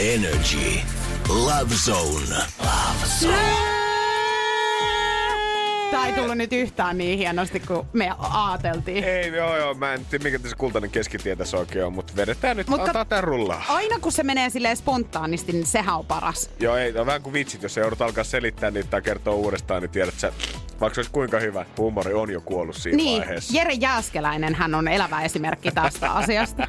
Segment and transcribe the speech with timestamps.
[0.00, 0.82] Energy.
[1.28, 2.30] Love Zone.
[2.58, 3.69] Love Zone.
[5.90, 9.04] Tää ei tullut nyt yhtään niin hienosti kuin me ajateltiin.
[9.04, 9.74] Ei, joo, joo.
[9.74, 13.04] Mä en tiedä, mikä tässä kultainen keskitie tässä oikein on, mutta vedetään nyt, Mutta- antaa
[13.04, 13.64] tää rullaa.
[13.68, 16.50] Aina kun se menee silleen spontaanisti, niin sehän on paras.
[16.60, 19.82] Joo, ei, no vähän kuin vitsit, jos sä joudut alkaa selittää niitä tai kertoa uudestaan,
[19.82, 20.32] niin tiedät sä,
[20.80, 23.56] vaikka se olisi kuinka hyvä, huumori on jo kuollut siinä Niin, vaiheessa.
[23.56, 26.66] Jere Jääskeläinen hän on elävä esimerkki tästä asiasta.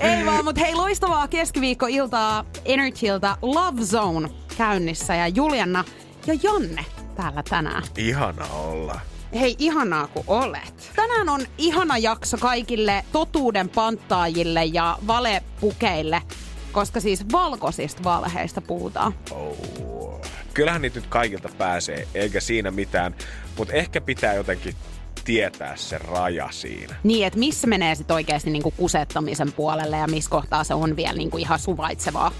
[0.00, 5.84] Ei vaan, mutta hei loistavaa keskiviikkoiltaa Energyltä Love Zone käynnissä ja Julianna
[6.26, 6.84] ja Janne
[7.16, 7.82] täällä tänään.
[7.96, 9.00] Ihana olla.
[9.34, 10.92] Hei, ihanaa kun olet.
[10.96, 16.22] Tänään on ihana jakso kaikille totuuden panttaajille ja valepukeille,
[16.72, 19.14] koska siis valkoisista valheista puhutaan.
[19.30, 19.56] Oh.
[20.54, 23.14] Kyllähän niitä nyt kaikilta pääsee, eikä siinä mitään,
[23.58, 24.74] mutta ehkä pitää jotenkin
[25.24, 26.94] tietää se raja siinä.
[27.02, 31.16] Niin, että missä menee sitten oikeasti niinku kusettamisen puolelle ja missä kohtaa se on vielä
[31.16, 32.32] niinku ihan suvaitsevaa.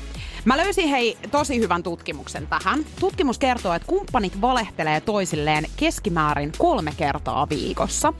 [0.47, 2.84] Mä löysin hei tosi hyvän tutkimuksen tähän.
[3.00, 8.12] Tutkimus kertoo, että kumppanit valehtelee toisilleen keskimäärin kolme kertaa viikossa.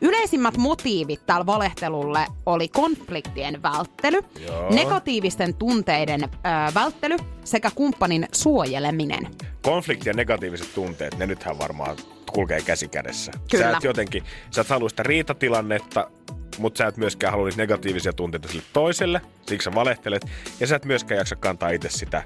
[0.00, 4.74] Yleisimmät motiivit tällä valehtelulle oli konfliktien välttely, Joo.
[4.74, 6.28] negatiivisten tunteiden ö,
[6.74, 9.28] välttely sekä kumppanin suojeleminen.
[9.62, 11.96] Konflikti ja negatiiviset tunteet, ne nythän varmaan
[12.32, 13.32] kulkee käsi kädessä.
[13.50, 13.70] Kyllä.
[13.70, 16.10] Sä et jotenkin, sä et halua sitä riitatilannetta,
[16.58, 20.26] mutta sä et myöskään halua niitä negatiivisia tunteita sille toiselle, siksi sä valehtelet.
[20.60, 22.22] Ja sä et myöskään jaksa kantaa itse sitä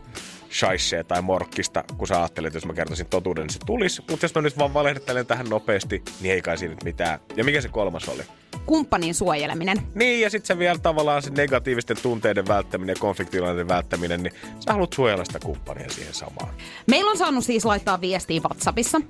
[0.53, 4.03] shaishea tai morkkista, kun sä ajattelet, että jos mä kertoisin totuuden, niin se tulisi.
[4.11, 7.21] Mutta jos mä nyt vaan valehtelen tähän nopeasti, niin ei kai siinä mitään.
[7.37, 8.23] Ja mikä se kolmas oli?
[8.67, 9.77] Kumppanin suojeleminen.
[9.95, 14.73] Niin, ja sitten se vielä tavallaan se negatiivisten tunteiden välttäminen ja konfliktilanteiden välttäminen, niin sä
[14.73, 16.49] haluat suojella sitä kumppania siihen samaan.
[16.87, 19.03] Meillä on saanut siis laittaa viestiä WhatsAppissa 050501719.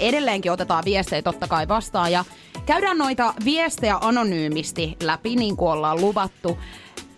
[0.00, 2.24] Edelleenkin otetaan viestejä totta kai vastaan ja
[2.66, 6.58] käydään noita viestejä anonyymisti läpi niin kuin ollaan luvattu.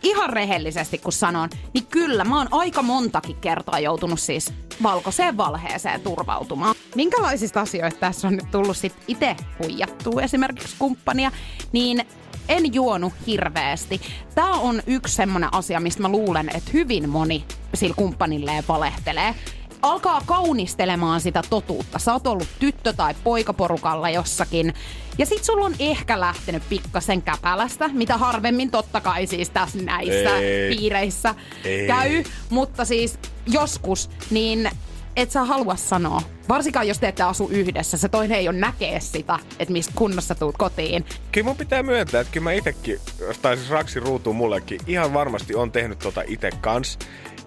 [0.03, 4.53] Ihan rehellisesti kun sanon, niin kyllä mä oon aika montakin kertaa joutunut siis
[4.83, 6.75] valkoiseen valheeseen turvautumaan.
[6.94, 11.31] Minkälaisista asioista tässä on nyt tullut sit itse huijattua esimerkiksi kumppania,
[11.72, 12.06] niin
[12.49, 14.00] en juonut hirveästi.
[14.34, 17.44] Tämä on yksi semmonen asia, mistä mä luulen, että hyvin moni
[17.75, 19.34] sillä kumppanilleen valehtelee.
[19.83, 21.99] Alkaa kaunistelemaan sitä totuutta.
[21.99, 24.75] Sä oot ollut tyttö- tai poikaporukalla jossakin.
[25.19, 30.37] Ja sit sulla on ehkä lähtenyt pikkasen käpälästä, mitä harvemmin totta kai siis tässä näissä
[30.37, 30.77] Ei.
[30.77, 31.87] piireissä Ei.
[31.87, 32.25] käy.
[32.51, 34.71] Mutta siis joskus, niin
[35.17, 36.23] et sä halua sanoa.
[36.49, 40.35] Varsinkaan jos te ette asu yhdessä, se toinen ei ole näkee sitä, että missä kunnossa
[40.35, 41.05] tuut kotiin.
[41.33, 42.99] Kyllä mun pitää myöntää, että kyllä mä itekin,
[43.43, 46.99] tai siis raksi ruutuu mullekin, ihan varmasti on tehnyt tota ite kans.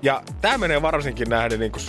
[0.02, 1.84] Ja tää menee varsinkin nähden niin kuin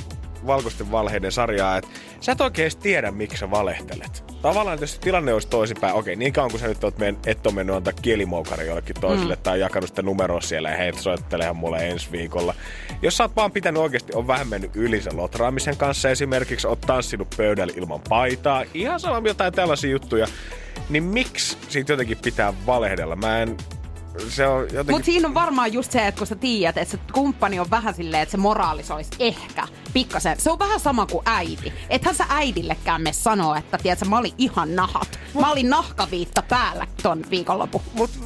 [0.47, 1.91] valkoisten valheiden sarjaa, että
[2.21, 4.25] sä et oikein tiedä, miksi sä valehtelet.
[4.43, 7.55] Tavallaan, jos tilanne olisi toisinpäin, okei, niin kauan kuin sä nyt oot men, et ole
[7.55, 9.43] mennyt antaa kielimoukari jollekin toiselle mm.
[9.43, 12.55] tai jakanut sitä numeroa siellä ja hei, soittelehan mulle ensi viikolla.
[13.03, 16.81] Jos sä oot vaan pitänyt oikeasti, on vähän mennyt yli sen lotraamisen kanssa esimerkiksi, oot
[16.81, 20.27] tanssinut pöydällä ilman paitaa, ihan sama jotain tällaisia juttuja,
[20.89, 23.17] niin miksi siitä jotenkin pitää valehdella?
[23.17, 23.57] Mä en,
[24.29, 24.91] se on jotenkin...
[24.91, 27.95] Mutta siinä on varmaan just se, että kun sä tiedät, että se kumppani on vähän
[27.95, 30.41] silleen, että se moraalisoisi ehkä pikkasen.
[30.41, 31.73] Se on vähän sama kuin äiti.
[31.91, 35.19] Ethän sä äidillekään me sanoa, että tiedätkö, mä olin ihan nahat.
[35.41, 37.81] Mä olin nahkaviitta päällä ton viikonlopun.
[37.93, 38.19] Mutta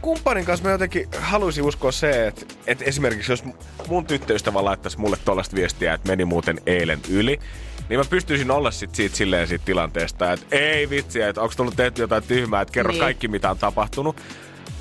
[0.00, 3.44] kumppanin kanssa mä jotenkin haluaisin uskoa se, että, että esimerkiksi jos
[3.88, 7.38] mun tyttöystävä laittaisi mulle tollaista viestiä, että meni muuten eilen yli,
[7.88, 11.76] niin mä pystyisin olla sit siitä silleen siitä tilanteesta, että ei vitsiä, että onko tullut
[11.76, 13.00] tehty jotain tyhmää, että kerro niin.
[13.00, 14.16] kaikki mitä on tapahtunut.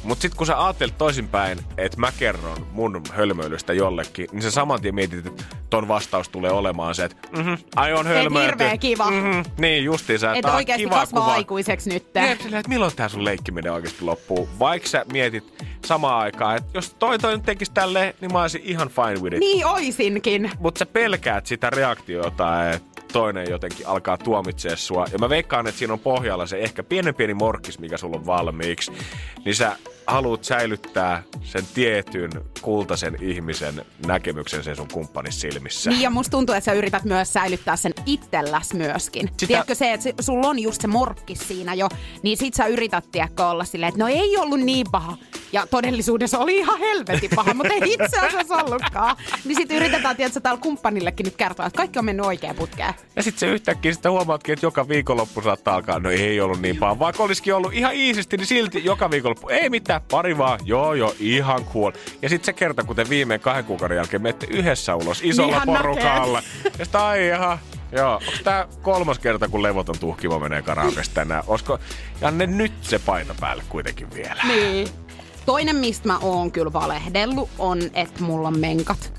[0.03, 4.81] Mutta sitten kun sä ajattelet toisinpäin, että mä kerron mun hölmöilystä jollekin, niin sä saman
[4.81, 8.45] tien mietit, että ton vastaus tulee olemaan se, että mm-hmm, ai on hölmöilty.
[8.51, 9.11] hirveä kiva.
[9.11, 11.33] Mm-hmm, niin justiinsa, Että ah, oikeasti kiva kasvaa kuva.
[11.33, 12.07] aikuiseksi nyt.
[12.15, 14.49] Niin, että milloin tää sun leikkiminen oikeasti loppuu.
[14.59, 15.53] Vaikka sä mietit
[15.85, 19.33] samaan aikaan, että jos toi toi nyt tekisi tälleen, niin mä olisin ihan fine with
[19.35, 19.39] it.
[19.39, 20.51] Niin oisinkin.
[20.59, 25.05] Mutta sä pelkäät sitä reaktiota, että toinen jotenkin alkaa tuomitsee sua.
[25.11, 28.25] Ja mä veikkaan, että siinä on pohjalla se ehkä pienen pieni morkkis, mikä sulla on
[28.25, 28.91] valmiiksi.
[29.45, 29.77] Niin sä
[30.07, 35.89] haluat säilyttää sen tietyn kultaisen ihmisen näkemyksen sen sun kumppanin silmissä.
[35.89, 39.27] Niin ja musta tuntuu, että sä yrität myös säilyttää sen itselläs myöskin.
[39.27, 39.47] Sitä...
[39.47, 41.89] Tiedätkö se, että sulla on just se morkkis siinä jo,
[42.23, 45.17] niin sit sä yrität tiedätkö olla silleen, että no ei ollut niin paha.
[45.53, 49.15] ja todellisuudessa oli ihan helvetin paha, mutta ei itse asiassa ollutkaan.
[49.45, 52.93] Niin sitten yritetään, tiedätkö, täällä kumppanillekin nyt kertoa, että kaikki on mennyt oikein putkeen.
[53.15, 56.77] Ja sitten se yhtäkkiä sitten huomaatkin, että joka viikonloppu saattaa alkaa, no ei ollut niin
[56.77, 56.99] paha.
[56.99, 61.15] Vaikka olisikin ollut ihan iisisti, niin silti joka viikonloppu, ei mitään, pari vaan, joo joo,
[61.19, 61.91] ihan cool.
[62.21, 65.65] Ja sitten se kerta, kun te viimein kahden kuukauden jälkeen menette yhdessä ulos isolla hän
[65.65, 66.41] porukalla.
[66.79, 67.57] Ja ai jaha,
[67.95, 71.43] Joo, onko tää kolmas kerta, kun levoton tuhkimo menee karaokesta tänään?
[71.47, 71.79] Olisiko
[72.21, 74.41] Janne nyt se paita päälle kuitenkin vielä?
[74.47, 74.87] Niin.
[75.45, 79.13] Toinen, mistä mä oon kyllä valehdellut, on, että mulla on menkat.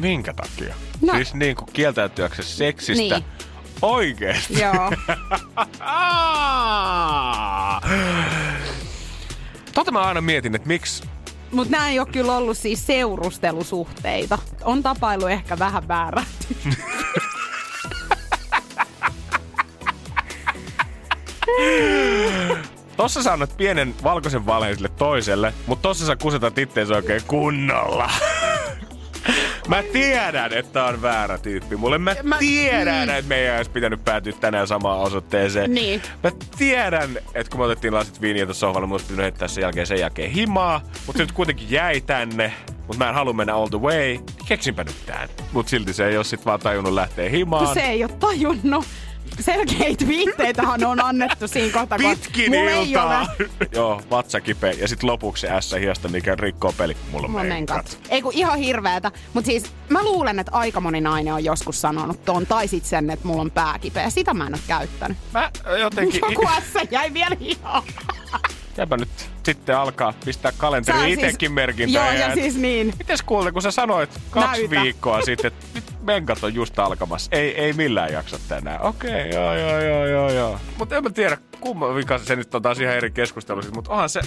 [0.00, 0.74] Minkä takia?
[1.00, 1.14] No.
[1.14, 3.14] Siis niin kuin kieltäytyäksä seksistä?
[3.18, 3.24] Niin.
[3.82, 4.60] Oikeesti?
[4.60, 4.92] Joo.
[9.74, 11.04] Tota mä aina mietin, että miksi
[11.52, 14.38] Mutta nämä ei ole kyllä ollut siis seurustelusuhteita.
[14.64, 16.22] On tapailu ehkä vähän väärä.
[22.96, 28.10] Tossa sä annat pienen valkoisen valheen sille toiselle, mutta tossa sä kusetat itteensä oikein kunnolla.
[29.76, 31.76] Mä tiedän, että on väärä tyyppi.
[31.76, 33.14] Mulle mä, mä Mä- tiedän, mm.
[33.14, 35.74] että meidän olisi pitänyt päätyä tänään samaan osoitteeseen.
[35.74, 36.02] Niin.
[36.22, 39.62] Mä tiedän, että kun me otettiin lasit viiniä tuossa sohvalla, mun olisi pitänyt heittää sen
[39.62, 40.80] jälkeen sen jälkeen himaa.
[41.06, 42.52] Mutta se nyt kuitenkin jäi tänne.
[42.86, 44.18] Mutta mä en halua mennä all the way.
[44.48, 45.28] Keksinpä nyt tän.
[45.52, 47.74] Mut silti se ei ole sit vaan tajunnut lähteä himaan.
[47.74, 48.84] Se ei ole tajunnut.
[49.40, 53.20] Selkeitä viitteitähän on annettu siinä kohtaa, Pitkin iltaa.
[53.38, 54.72] ole Joo, vatsa kipeä.
[54.72, 56.96] Ja sitten lopuksi ässä hiasta, mikä rikkoo peli.
[57.10, 57.98] Mulla on menkat.
[58.08, 59.12] Ei kun ihan hirveetä.
[59.32, 62.46] Mutta siis mä luulen, että aika moni nainen on joskus sanonut ton.
[62.46, 64.10] Tai sit sen, että mulla on pää kipeä.
[64.10, 65.18] Sitä mä en ole käyttänyt.
[65.32, 65.50] Mä
[65.80, 66.20] jotenkin...
[66.30, 67.82] Joku ässä jäi vielä ihan.
[68.76, 72.12] Jäpä nyt sitten alkaa pistää kalenteri Sä itekin merkintää.
[72.12, 72.94] Joo, ja siis niin.
[72.98, 74.82] Mites kuulee, kun sä sanoit kaksi Näytä.
[74.82, 77.28] viikkoa sitten, että nyt menkat on just alkamassa.
[77.32, 78.82] Ei, ei millään jaksa tänään.
[78.82, 80.60] Okei, okay, joo, joo, joo, joo, joo.
[80.78, 83.60] Mutta en mä tiedä, kumma vika se nyt on taas ihan eri keskustelu.
[83.74, 84.20] Mutta onhan se...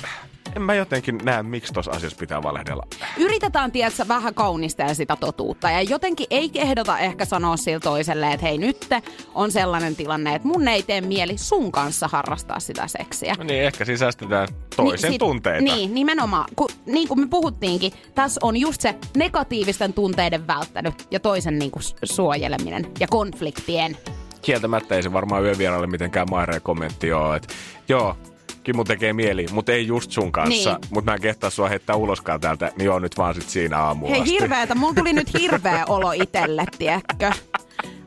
[0.56, 2.88] En mä jotenkin näe, miksi tuossa asiassa pitää valehdella.
[3.18, 5.72] Yritetään, tiedätkö, vähän kaunistaa sitä totuutta.
[5.72, 8.88] Ja jotenkin ei ehdota ehkä sanoa sille toiselle, että hei nyt
[9.34, 13.36] on sellainen tilanne, että mun ei tee mieli sun kanssa harrastaa sitä seksiä.
[13.44, 15.62] Niin, ehkä sisäistetään toisen Niin, tunteita.
[15.62, 16.46] Niin, nimenomaan.
[16.56, 21.72] Ku, niin kuin me puhuttiinkin, tässä on just se negatiivisten tunteiden välttänyt ja toisen niin
[21.72, 23.98] kuin, suojeleminen ja konfliktien.
[24.46, 27.54] Kieltämättä ei se varmaan yövieraille mitenkään maireen kommentti ole, että
[27.90, 28.18] joo,
[28.64, 30.70] Kimmu tekee mieli, mutta ei just sun kanssa.
[30.74, 30.90] Niin.
[30.90, 34.16] Mutta mä en kehtaa sua heittää uloskaan täältä, niin joo nyt vaan sit siinä aamulla
[34.16, 37.32] Hei hirveetä, mulla tuli nyt hirveä olo itelle, tiedätkö?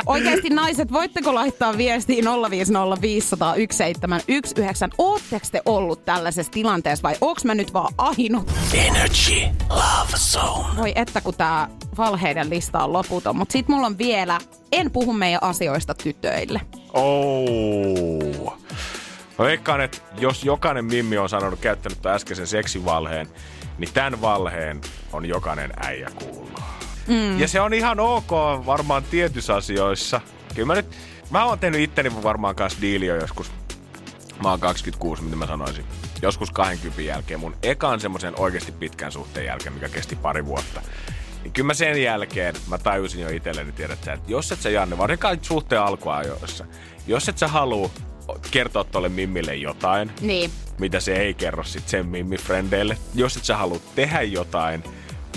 [0.08, 2.28] Oikeesti naiset, voitteko laittaa viestiin 050501719?
[4.98, 8.52] Ootteko te ollut tällaisessa tilanteessa vai onks mä nyt vaan ainut?
[8.74, 10.76] Energy Love Zone.
[10.76, 11.68] Voi että kun tää
[11.98, 14.38] valheiden lista on loputon, mutta sit mulla on vielä,
[14.72, 16.60] en puhu meidän asioista tytöille.
[16.92, 18.58] Oh.
[19.38, 23.28] Mä veikkaan, että jos jokainen mimmi on sanonut käyttänyt äskeisen seksivalheen,
[23.78, 24.80] niin tämän valheen
[25.12, 26.57] on jokainen äijä kuullut.
[27.08, 27.40] Mm.
[27.40, 28.30] Ja se on ihan ok
[28.66, 30.20] varmaan tietyissä asioissa.
[30.54, 30.86] Kyllä mä nyt,
[31.30, 33.50] mä oon tehnyt itteni varmaan kanssa diilio joskus.
[34.42, 35.84] Mä oon 26, mitä mä sanoisin.
[36.22, 40.82] Joskus 20 jälkeen mun ekan semmoisen oikeasti pitkän suhteen jälkeen, mikä kesti pari vuotta.
[41.42, 44.70] Niin kyllä mä sen jälkeen, mä tajusin jo itselleni, tiedät sä, että jos et sä
[44.70, 46.64] Janne, varsinkaan suhteen alkuajoissa,
[47.06, 47.90] jos et sä halua
[48.50, 50.50] kertoa tolle mimmille jotain, Niin.
[50.78, 52.98] mitä se ei kerro sit sen mimmifrendeille.
[53.14, 54.84] Jos et sä halua tehdä jotain,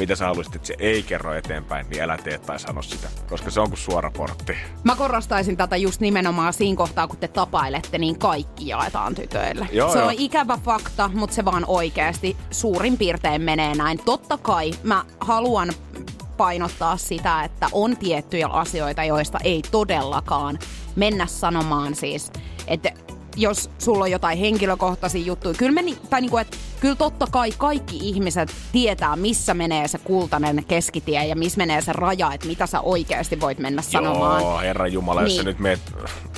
[0.01, 3.51] mitä sä haluaisit, että se ei kerro eteenpäin, niin älä tee tai sano sitä, koska
[3.51, 4.53] se on kuin suora portti.
[4.83, 9.67] Mä korostaisin tätä just nimenomaan siinä kohtaa, kun te tapailette, niin kaikki jaetaan tytöille.
[9.71, 10.07] Joo, se joo.
[10.07, 13.99] on ikävä fakta, mutta se vaan oikeasti suurin piirtein menee näin.
[14.05, 15.73] Totta kai mä haluan
[16.37, 20.59] painottaa sitä, että on tiettyjä asioita, joista ei todellakaan
[20.95, 22.31] mennä sanomaan siis,
[22.67, 22.91] että
[23.35, 27.51] jos sulla on jotain henkilökohtaisia juttuja, kyllä, me, ni- tai niinku, että kyllä totta kai
[27.57, 32.65] kaikki ihmiset tietää, missä menee se kultainen keskitie ja missä menee se raja, että mitä
[32.67, 34.41] sä oikeasti voit mennä sanomaan.
[34.41, 35.45] Joo, herra Jumala, jos sä Niin.
[35.47, 35.79] nyt meet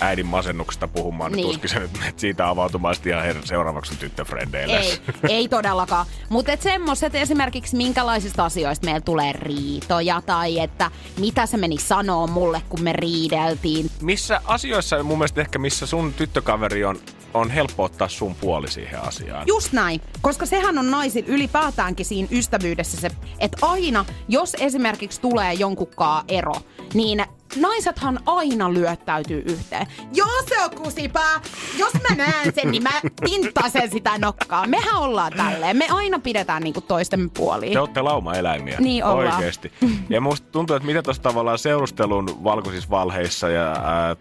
[0.02, 1.48] äidin masennuksesta puhumaan, niin, Niin.
[1.52, 4.78] tuskin sä nyt meet siitä avautumaan ihan her- seuraavaksi tyttöfrendeille.
[4.80, 6.06] Ei, ei todellakaan.
[6.30, 12.62] Mutta semmoiset esimerkiksi, minkälaisista asioista meillä tulee riitoja tai että mitä se meni sanoa mulle,
[12.70, 13.90] kun me riideltiin.
[14.02, 17.00] Missä asioissa mun mielestä ehkä, missä sun tyttökaveri on,
[17.34, 19.48] on helppo ottaa sun puoli siihen asiaan.
[19.48, 25.54] Just näin, koska sehän on naisilla ylipäätäänkin siinä ystävyydessä se, että aina, jos esimerkiksi tulee
[25.54, 26.54] jonkunkaan ero,
[26.94, 27.26] niin
[27.56, 29.88] naisethan aina lyöttäytyy yhteen.
[30.14, 31.42] Joo, se on kusipää.
[31.78, 34.68] Jos mä näen sen, niin mä tinttasen sitä nokkaa.
[34.68, 35.78] Mehän ollaan tälleen.
[35.78, 37.74] Me aina pidetään niinku toistemme puoliin.
[37.74, 38.78] Te olette laumaeläimiä.
[38.80, 39.36] Niin ollaan.
[39.36, 39.72] Oikeesti.
[40.10, 44.16] Ja musta tuntuu, että mitä tuossa tavallaan seurustelun valkoisissa valheissa ja ää,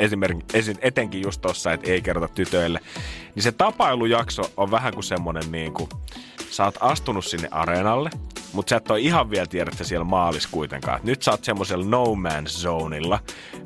[0.00, 2.80] esimerkiksi etenkin just tossa, että ei kerrota tytöille,
[3.34, 5.88] niin se tapailujakso on vähän kuin semmonen niin kuin,
[6.50, 8.10] sä oot astunut sinne areenalle,
[8.52, 10.96] mutta sä et ole ihan vielä tiedä, että siellä maalis kuitenkaan.
[10.96, 13.18] Et nyt sä oot semmoisella no man's zoneilla,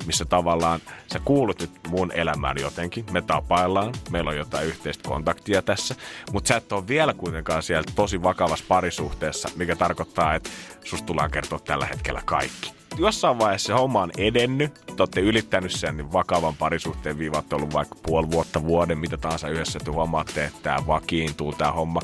[0.05, 0.79] missä tavallaan
[1.13, 3.05] sä kuulut nyt mun elämään jotenkin.
[3.11, 5.95] Me tapaillaan, meillä on jotain yhteistä kontaktia tässä,
[6.31, 10.49] mutta sä et ole vielä kuitenkaan siellä tosi vakavassa parisuhteessa, mikä tarkoittaa, että
[10.83, 15.71] susta tullaan kertoa tällä hetkellä kaikki jossain vaiheessa se homma on edennyt, te olette ylittänyt
[15.71, 20.45] sen niin vakavan parisuhteen viivat, ollut vaikka puoli vuotta, vuoden, mitä tahansa yhdessä, että huomaatte,
[20.45, 21.99] että tämä vakiintuu tämä homma.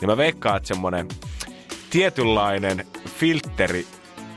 [0.00, 1.08] Niin mä veikkaan, että semmoinen
[1.90, 3.86] tietynlainen filteri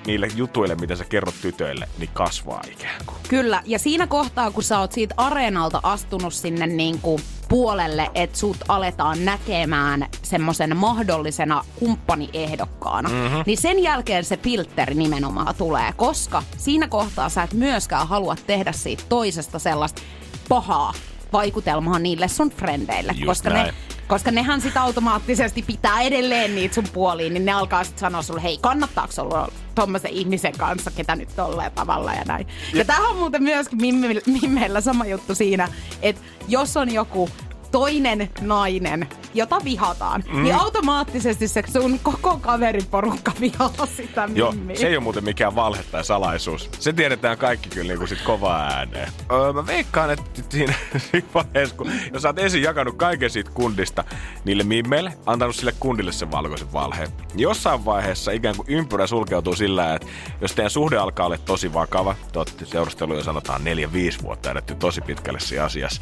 [0.08, 3.18] niille jutuille, mitä sä kerrot tytöille, niin kasvaa ikään kuin.
[3.30, 8.38] Kyllä, ja siinä kohtaa, kun sä oot siitä areenalta astunut sinne niin kuin puolelle, että
[8.38, 13.44] sut aletaan näkemään semmoisen mahdollisena kumppaniehdokkaana, mm-hmm.
[13.46, 18.72] niin sen jälkeen se filteri nimenomaan tulee, koska siinä kohtaa sä et myöskään halua tehdä
[18.72, 20.02] siitä toisesta sellaista
[20.50, 20.94] pahaa
[21.34, 23.68] vaikutelmaa niille sun frendeille, Just koska näin.
[23.68, 23.74] ne
[24.08, 28.44] koska nehän sitä automaattisesti pitää edelleen niitä sun puoliin, niin ne alkaa sitten sanoa sulle,
[28.44, 32.48] hei, kannattaako olla tuommoisen ihmisen kanssa, ketä nyt tolleen tavalla ja näin.
[32.74, 33.78] Ja, ja tämähän on muuten myöskin
[34.26, 35.68] Mimmeillä sama juttu siinä,
[36.02, 37.30] että jos on joku
[37.72, 39.08] toinen nainen,
[39.38, 40.44] jota vihataan, mm.
[40.44, 45.84] niin automaattisesti se sun koko kaveriporukka vihaa sitä Joo, se ei ole muuten mikään valhe
[45.92, 46.70] tai salaisuus.
[46.80, 49.10] Se tiedetään kaikki kyllä niin kuin sit kovaa ääneen.
[49.32, 50.74] Öö, mä veikkaan, että siinä,
[51.12, 54.04] siinä vaiheessa, kun jos sä oot ensin jakanut kaiken siitä kundista
[54.46, 59.56] niille mimmeille, antanut sille kundille sen valkoisen valheen, niin jossain vaiheessa ikään kuin ympyrä sulkeutuu
[59.56, 60.08] sillä, että
[60.42, 65.02] jos teidän suhde alkaa olla tosi vakava, te olette seurusteluja sanotaan 4-5 vuotta edetty tosi
[65.02, 66.02] pitkälle siinä asiassa,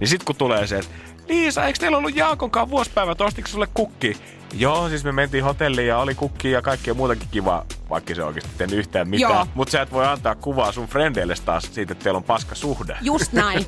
[0.00, 0.90] niin sitten kun tulee se, että
[1.30, 4.16] Liisa, eikö teillä ollut Jaakonkaan vuosipäivä, ostiko sulle kukki?
[4.54, 8.50] Joo, siis me mentiin hotelliin ja oli kukki ja kaikkea muutakin kivaa, vaikka se oikeasti
[8.58, 9.46] tehnyt yhtään mitään.
[9.54, 12.96] Mutta sä et voi antaa kuvaa sun frendeille taas siitä, että teillä on paska suhde.
[13.00, 13.66] Just näin.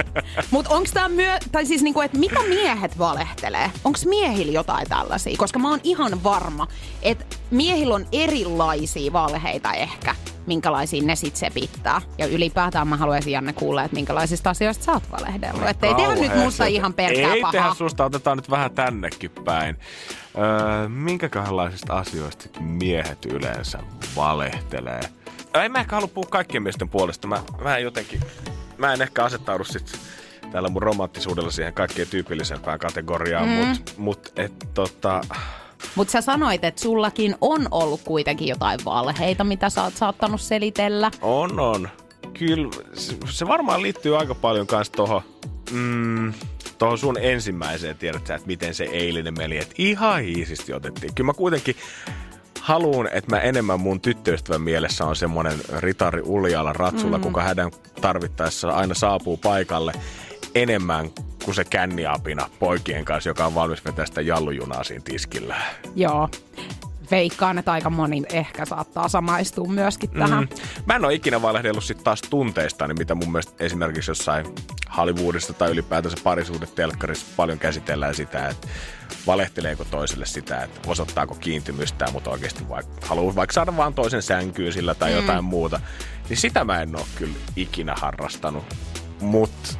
[0.50, 1.38] Mutta onko tämä myö...
[1.52, 3.70] Tai siis niinku, että mitä miehet valehtelee?
[3.84, 5.36] Onko miehillä jotain tällaisia?
[5.38, 6.66] Koska mä oon ihan varma,
[7.02, 10.14] että miehillä on erilaisia valheita ehkä
[10.46, 12.00] minkälaisiin ne sit sepittää.
[12.18, 15.68] Ja ylipäätään mä haluaisin Janne kuulla, että minkälaisista asioista sä oot valehdellut.
[15.68, 17.52] Että ei tehdä nyt musta ihan pelkkää ei pahaa.
[17.52, 19.76] Ei tehdä susta, otetaan nyt vähän tännekin päin.
[20.38, 23.78] Öö, minkälaisista asioista miehet yleensä
[24.16, 25.00] valehtelee?
[25.54, 27.28] En mä ehkä halua puhua kaikkien miesten puolesta.
[27.28, 28.20] Mä, mä en jotenkin,
[28.78, 29.98] mä en ehkä asettaudu sit
[30.52, 33.54] täällä mun romanttisuudella siihen kaikkein tyypillisempään kategoriaan, mm.
[33.54, 35.20] mutta mut, et tota...
[35.94, 41.10] Mutta sä sanoit, että sullakin on ollut kuitenkin jotain valheita, mitä sä oot saattanut selitellä.
[41.22, 41.88] On, on.
[42.38, 42.70] Kyllä,
[43.30, 45.22] se varmaan liittyy aika paljon kanssa tohon,
[45.72, 46.32] mm,
[46.78, 51.14] tohon sun ensimmäiseen, tiedät sä, että miten se eilinen meni, että ihan hiisisti otettiin.
[51.14, 51.76] Kyllä mä kuitenkin
[52.60, 57.22] haluan, että mä enemmän mun tyttöystävän mielessä on semmoinen ritari uljalla ratsulla, mm.
[57.22, 59.92] kuka hädän tarvittaessa aina saapuu paikalle
[60.54, 61.10] enemmän
[61.44, 65.56] kuin se känniapina poikien kanssa, joka on valmis vetää sitä jallujunaa siinä tiskillä.
[65.96, 66.28] Joo.
[67.10, 70.48] Veikkaan, että aika moni ehkä saattaa samaistua myöskin tähän.
[70.50, 70.56] Mm.
[70.86, 74.46] Mä en ole ikinä valehdellut sit taas tunteista, niin mitä mun mielestä esimerkiksi jossain
[74.96, 78.68] Hollywoodista tai ylipäätänsä parisuudetelkkarissa paljon käsitellään sitä, että
[79.26, 84.72] valehteleeko toiselle sitä, että osoittaako kiintymystään, mutta oikeasti vaikka, haluaa vaikka saada vaan toisen sänkyyn
[84.72, 85.16] sillä tai mm.
[85.16, 85.80] jotain muuta.
[86.28, 88.64] Niin sitä mä en ole kyllä ikinä harrastanut.
[89.20, 89.78] Mutta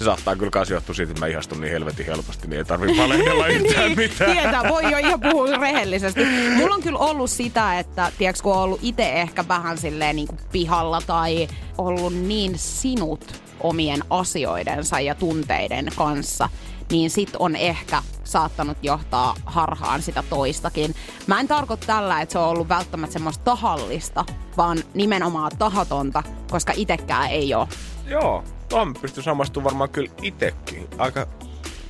[0.00, 3.02] se saattaa kyllä myös johtua siitä, että mä ihastun niin helvetin helposti, niin ei tarvitse
[3.02, 4.32] valehdella yhtään niin, mitään.
[4.32, 6.20] Tietää, voi jo ihan puhua rehellisesti.
[6.56, 10.28] Mulla on kyllä ollut sitä, että tiedätkö, kun on ollut itse ehkä vähän silleen niin
[10.28, 16.48] kuin pihalla tai ollut niin sinut omien asioidensa ja tunteiden kanssa,
[16.90, 20.94] niin sit on ehkä saattanut johtaa harhaan sitä toistakin.
[21.26, 24.24] Mä en tarkoita tällä, että se on ollut välttämättä semmoista tahallista,
[24.56, 27.68] vaan nimenomaan tahatonta, koska itekään ei ole.
[28.06, 30.88] Joo, tuohon pystyy samastumaan varmaan kyllä itekin.
[30.98, 31.26] Aika,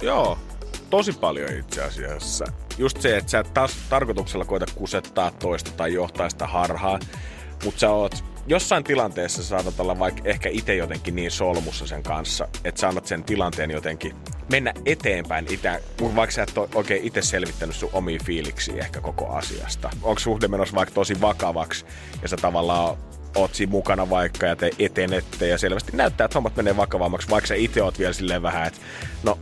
[0.03, 0.39] joo,
[0.91, 2.45] tosi paljon itse asiassa.
[2.79, 7.01] Just se, että sä et taas tarkoituksella koeta kusettaa toista tai johtaa sitä harhaan,
[7.65, 12.49] mutta sä oot jossain tilanteessa saatat olla vaikka ehkä itse jotenkin niin solmussa sen kanssa,
[12.65, 14.17] että sä annat sen tilanteen jotenkin
[14.51, 15.81] mennä eteenpäin, itä,
[16.17, 19.91] vaikka sä et ole oikein itse selvittänyt sun omia fiiliksiä ehkä koko asiasta.
[20.03, 21.85] Onko suhde menossa vaikka tosi vakavaksi
[22.23, 22.97] ja sä tavallaan
[23.35, 25.49] oot siinä mukana vaikka ja te etenette.
[25.49, 28.81] Ja selvästi näyttää, että hommat menee vakavammaksi, vaikka sä itse oot vielä silleen vähän, että
[29.23, 29.39] no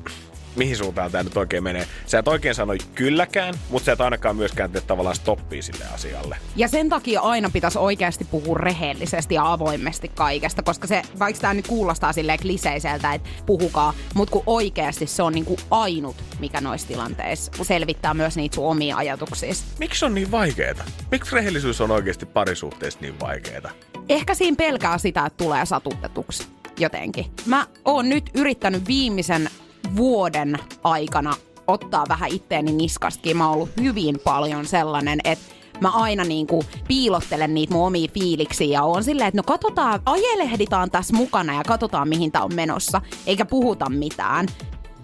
[0.59, 1.87] mihin suuntaan tämä nyt oikein menee.
[2.07, 6.37] Sä et oikein sano kylläkään, mutta sä et ainakaan myöskään tee tavallaan stoppia sille asialle.
[6.57, 11.55] Ja sen takia aina pitäisi oikeasti puhua rehellisesti ja avoimesti kaikesta, koska se, vaikka tämä
[11.55, 16.89] nyt kuulostaa silleen kliseiseltä, että puhukaa, mutta kun oikeasti se on niinku ainut, mikä noissa
[16.89, 19.53] tilanteissa selvittää myös niitä sun omia ajatuksia.
[19.79, 20.85] Miksi on niin vaikeeta?
[21.11, 23.71] Miksi rehellisyys on oikeasti parisuhteessa niin vaikeeta?
[24.09, 26.49] Ehkä siinä pelkää sitä, että tulee satutetuksi.
[26.81, 27.27] jotenkin.
[27.47, 29.51] Mä oon nyt yrittänyt viimeisen
[29.97, 31.35] vuoden aikana
[31.67, 33.37] ottaa vähän itteeni niskastakin.
[33.37, 38.67] Mä oon ollut hyvin paljon sellainen, että mä aina niinku piilottelen niitä mun omia fiiliksiä
[38.67, 43.01] ja on silleen, että no katsotaan, ajelehditaan tässä mukana ja katsotaan mihin tää on menossa,
[43.27, 44.47] eikä puhuta mitään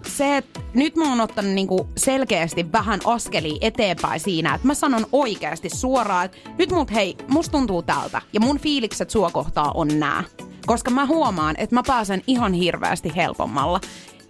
[0.07, 5.05] se, että nyt mä oon ottanut niinku selkeästi vähän askeli eteenpäin siinä, että mä sanon
[5.11, 9.99] oikeasti suoraan, että nyt mut hei, musta tuntuu tältä ja mun fiilikset sua kohtaa on
[9.99, 10.23] nää.
[10.65, 13.79] Koska mä huomaan, että mä pääsen ihan hirveästi helpommalla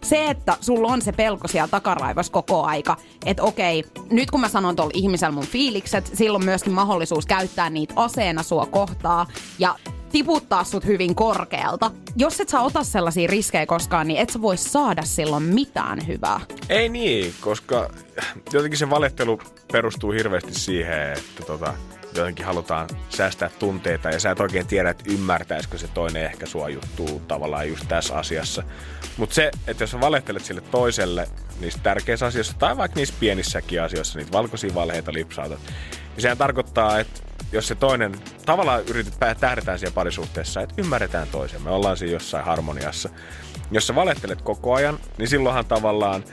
[0.05, 4.50] se, että sulla on se pelko siellä takaraivassa koko aika, että okei, nyt kun mä
[4.50, 9.27] sanon tuolla ihmisellä mun fiilikset, silloin myöskin mahdollisuus käyttää niitä aseena sua kohtaa
[9.59, 9.75] ja
[10.12, 11.91] tiputtaa sut hyvin korkealta.
[12.15, 16.39] Jos et sä ota sellaisia riskejä koskaan, niin et sä voi saada silloin mitään hyvää.
[16.69, 17.89] Ei niin, koska
[18.53, 19.39] jotenkin se valehtelu
[19.71, 21.74] perustuu hirveästi siihen, että tota,
[22.17, 26.69] jotenkin halutaan säästää tunteita ja sä et oikein tiedä, että ymmärtäisikö se toinen ehkä sua
[26.69, 28.63] juttuu tavallaan just tässä asiassa.
[29.17, 31.27] Mutta se, että jos sä valehtelet sille toiselle
[31.60, 35.60] niissä tärkeissä asioissa tai vaikka niissä pienissäkin asioissa, niitä valkoisia valheita lipsautat,
[36.15, 41.62] niin sehän tarkoittaa, että jos se toinen, tavallaan yritet tähdetään siellä parisuhteessa, että ymmärretään toisen,
[41.62, 43.10] me ollaan siinä jossain harmoniassa.
[43.72, 46.24] Jos sä valehtelet koko ajan, niin silloinhan tavallaan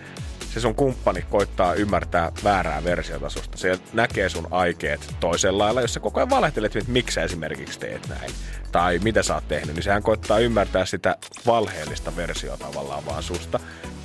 [0.54, 3.59] se sun kumppani koittaa ymmärtää väärää versiota susta.
[3.59, 7.80] Se näkee sun aikeet toisella lailla, jos sä koko ajan valehtelet, että miksi sä esimerkiksi
[7.80, 8.30] teet näin.
[8.73, 11.16] Tai mitä sä oot tehnyt, niin sehän koittaa ymmärtää sitä
[11.47, 13.61] valheellista versiota tavallaan vaan susta.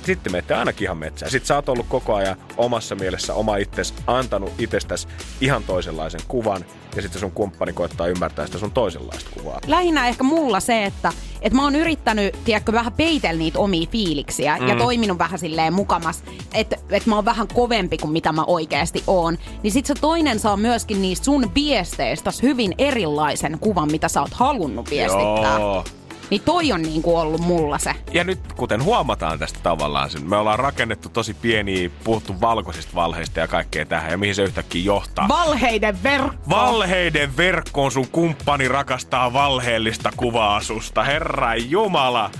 [0.08, 1.30] Sitten menette ainakin ihan metsään.
[1.30, 5.08] Sitten sä oot ollut koko ajan omassa mielessä oma itses, antanut itsestäsi
[5.40, 6.64] ihan toisenlaisen kuvan
[6.96, 9.60] ja sitten sun kumppani koittaa ymmärtää sitä sun toisenlaista kuvaa.
[9.66, 11.12] Lähinnä ehkä mulla se, että
[11.42, 14.68] et mä oon yrittänyt, tiedätkö, vähän peitellä niitä omia fiiliksiä mm.
[14.68, 16.24] ja toiminut vähän silleen mukamas,
[16.54, 19.38] että et mä oon vähän kovempi kuin mitä mä oikeasti oon.
[19.62, 24.34] Niin sit se toinen saa myöskin niistä sun viesteistä hyvin erilaisen kuvan, mitä sä oot
[24.34, 25.58] halunnut viestittää.
[25.58, 25.84] Joo.
[26.30, 27.94] Niin toi on niinku ollut mulla se.
[28.12, 33.48] Ja nyt kuten huomataan tästä tavallaan, me ollaan rakennettu tosi pieniä, puhuttu valkoisista valheista ja
[33.48, 34.10] kaikkea tähän.
[34.10, 35.28] Ja mihin se yhtäkkiä johtaa?
[35.28, 36.36] Valheiden verkko!
[36.50, 41.04] Valheiden verkkoon sun kumppani rakastaa valheellista kuvaa susta.
[41.04, 42.30] Herra Jumala!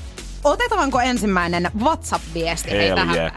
[0.44, 3.16] Otetaanko ensimmäinen WhatsApp-viesti Hei tähän?
[3.16, 3.32] Yeah.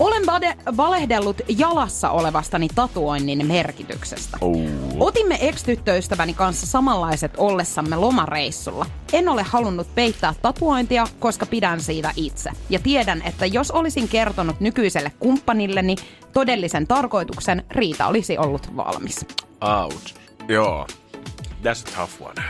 [0.00, 4.38] Olen vade- valehdellut jalassa olevastani tatuoinnin merkityksestä.
[4.40, 4.56] Oh.
[5.00, 8.86] Otimme ex-tyttöystäväni kanssa samanlaiset ollessamme lomareissulla.
[9.12, 12.50] En ole halunnut peittää tatuointia, koska pidän siitä itse.
[12.70, 15.96] Ja tiedän, että jos olisin kertonut nykyiselle kumppanilleni
[16.32, 19.26] todellisen tarkoituksen, Riita olisi ollut valmis.
[19.84, 20.14] Out.
[20.48, 20.86] Joo.
[21.62, 22.42] That's a tough one.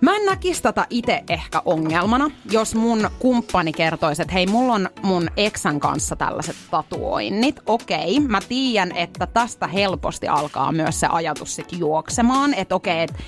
[0.00, 4.88] Mä en näkisi tätä itse ehkä ongelmana, jos mun kumppani kertoisi, että hei, mulla on
[5.02, 7.60] mun eksän kanssa tällaiset tatuoinnit.
[7.66, 13.18] Okei, mä tiedän, että tästä helposti alkaa myös se ajatus sit juoksemaan, että okei, että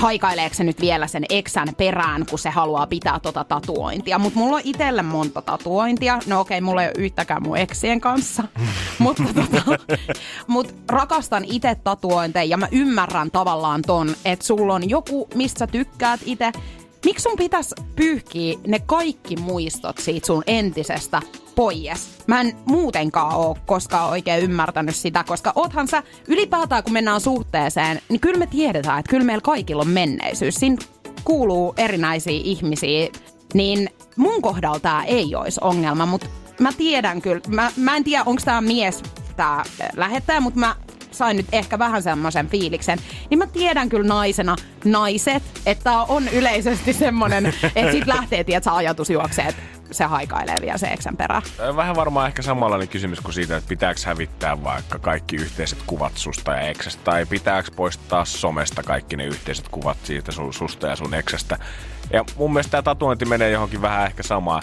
[0.00, 4.18] haikaileeko se nyt vielä sen eksän perään, kun se haluaa pitää tota tatuointia.
[4.18, 6.18] Mutta mulla on itselle monta tatuointia.
[6.26, 8.42] No okei, okay, mulla ei ole yhtäkään mun eksien kanssa.
[8.98, 9.62] mutta tota,
[10.46, 16.20] mut rakastan itse tatuointeja ja mä ymmärrän tavallaan ton, että sulla on joku, mistä tykkäät
[16.24, 16.52] itse
[17.04, 21.22] Miksi sun pitäisi pyyhkiä ne kaikki muistot siitä sun entisestä
[21.54, 22.18] pois?
[22.26, 28.00] Mä en muutenkaan oo koskaan oikein ymmärtänyt sitä, koska oothan sä ylipäätään kun mennään suhteeseen,
[28.08, 30.54] niin kyllä me tiedetään, että kyllä meillä kaikilla on menneisyys.
[30.54, 30.76] Siinä
[31.24, 33.08] kuuluu erinäisiä ihmisiä,
[33.54, 36.26] niin mun kohdalla tää ei olisi ongelma, mutta
[36.60, 39.02] mä tiedän kyllä, mä, mä en tiedä onko tämä mies
[39.36, 39.64] tämä
[39.96, 40.76] lähettäjä, mutta mä
[41.10, 42.98] sain nyt ehkä vähän semmoisen fiiliksen,
[43.30, 47.46] niin mä tiedän kyllä naisena naiset, että on yleisesti semmoinen,
[47.76, 51.42] että sit lähtee, tiedät, ajatus juoksee, että se haikailee vielä se eksän perä.
[51.76, 56.52] Vähän varmaan ehkä samanlainen kysymys kuin siitä, että pitääkö hävittää vaikka kaikki yhteiset kuvat susta
[56.52, 61.14] ja eksästä, tai pitääkö poistaa somesta kaikki ne yhteiset kuvat siitä sun, susta ja sun
[61.14, 61.58] eksästä.
[62.12, 64.62] Ja mun mielestä tämä tatuointi menee johonkin vähän ehkä samaan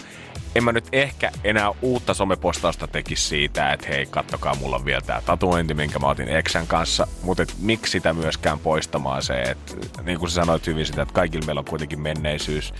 [0.55, 5.01] en mä nyt ehkä enää uutta somepostausta tekisi siitä, että hei, kattokaa, mulla on vielä
[5.01, 10.19] tää tatuointi, minkä mä otin Eksän kanssa, mutta miksi sitä myöskään poistamaan se, että niin
[10.19, 12.73] kuin sä sanoit hyvin sitä, että kaikilla meillä on kuitenkin menneisyys,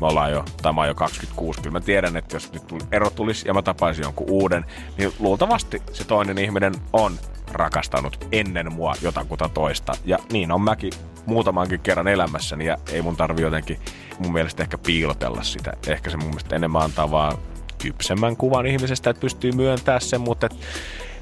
[0.00, 3.10] me ollaan jo, tai mä oon jo 26, kyllä mä tiedän, että jos nyt ero
[3.10, 4.64] tulisi ja mä tapaisin jonkun uuden,
[4.98, 7.18] niin luultavasti se toinen ihminen on
[7.52, 9.92] rakastanut ennen mua jotakuta toista.
[10.04, 10.92] Ja niin on mäkin
[11.28, 13.78] muutamankin kerran elämässäni ja ei mun tarvi jotenkin
[14.18, 15.72] mun mielestä ehkä piilotella sitä.
[15.86, 17.38] Ehkä se mun mielestä enemmän antaa vaan
[17.82, 20.56] kypsemmän kuvan ihmisestä, että pystyy myöntämään sen, mutta et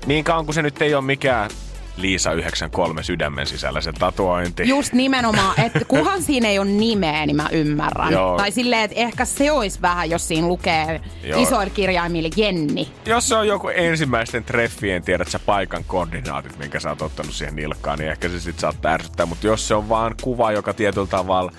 [0.06, 1.50] niin kauan kuin se nyt ei ole mikään
[1.96, 4.68] Liisa 93 sydämen sisällä se tatuointi.
[4.68, 8.12] Just nimenomaan, että kuhan siinä ei ole nimeä, niin mä ymmärrän.
[8.12, 8.36] Joo.
[8.36, 11.42] Tai silleen, että ehkä se olisi vähän, jos siinä lukee Joo.
[11.42, 12.88] isoilla kirjaimilla Jenni.
[13.06, 17.56] Jos se on joku ensimmäisten treffien, tiedät sä paikan koordinaatit, minkä sä oot ottanut siihen
[17.56, 19.26] nilkkaan, niin ehkä se sit saattaa ärsyttää.
[19.26, 21.52] Mutta jos se on vaan kuva, joka tietyllä tavalla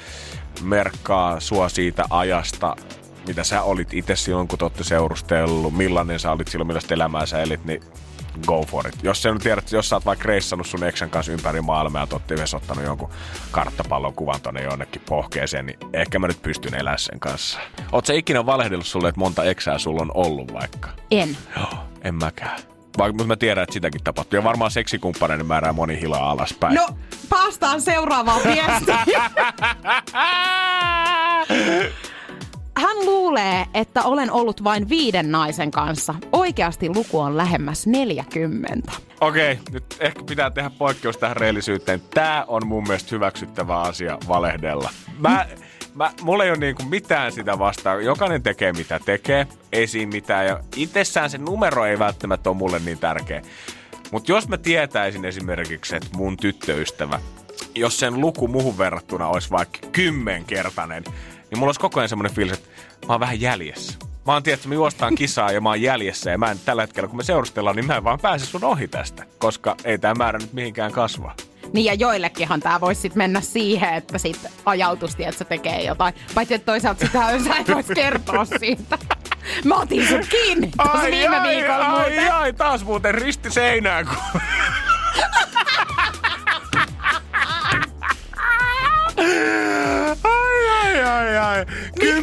[0.62, 2.76] merkkaa sua siitä ajasta,
[3.28, 7.26] mitä sä olit itse silloin, kun te olette seurustellut, millainen sä olit silloin, millaista elämää
[7.26, 7.82] sä elit, niin
[8.46, 8.96] go for it.
[9.04, 12.08] Jos sä nyt tiedät, jos sä oot vaikka reissannut sun eksän kanssa ympäri maailmaa ja
[12.12, 13.10] olette yhdessä ottanut jonkun
[13.52, 17.60] karttapallon kuvan tonne jonnekin pohkeeseen, niin ehkä mä nyt pystyn elämään sen kanssa.
[17.92, 20.90] Oot sä ikinä valehdellut sulle, että monta eksää sulla on ollut vaikka?
[21.12, 21.38] En.
[21.58, 22.60] Joo, en mäkään.
[22.98, 24.38] Vaikka mutta mä tiedän, että sitäkin tapahtuu.
[24.38, 26.76] Ja varmaan seksikumppaneiden määrää moni hilaa alaspäin.
[26.76, 26.88] No,
[27.30, 28.98] päästään seuraavaan viestiin.
[32.78, 36.16] Hän luulee, että olen ollut vain viiden naisen kanssa.
[36.32, 38.92] Oikeasti luku on lähemmäs 40.
[39.22, 42.02] Okei, okay, nyt ehkä pitää tehdä poikkeus tähän rehellisyyteen.
[42.14, 44.90] Tää on mun mielestä hyväksyttävä asia valehdella.
[45.20, 45.46] Mä,
[45.96, 48.06] mä, mulla ei ole niinku mitään sitä vastaan.
[48.06, 50.46] Jokainen tekee mitä tekee, ei siinä mitään.
[50.46, 53.42] Ja itsessään se numero ei välttämättä ole mulle niin tärkeä.
[54.12, 57.20] Mutta jos mä tietäisin esimerkiksi, että mun tyttöystävä,
[57.76, 61.04] jos sen luku muuhun verrattuna olisi vaikka kymmenkertainen,
[61.50, 62.70] niin mulla olisi koko ajan semmoinen fiilis, että
[63.08, 63.98] mä oon vähän jäljessä.
[64.26, 67.08] Mä oon että me juostaan kisaa ja mä oon jäljessä ja mä en tällä hetkellä,
[67.08, 70.40] kun me seurustellaan, niin mä en vaan pääse sun ohi tästä, koska ei tämä määrä
[70.40, 71.36] nyt mihinkään kasva.
[71.74, 76.14] Niin ja joillekinhan tämä voisi sitten mennä siihen, että sitten ajautusti, että se tekee jotain.
[76.36, 78.98] Paitsi että toisaalta sitä sä et voisi kertoa siitä.
[79.64, 82.34] Mä otin sut kiinni tuossa viime ai, viikolla ai, muuten.
[82.34, 84.06] ai, taas muuten risti seinään.
[84.06, 84.42] Kun...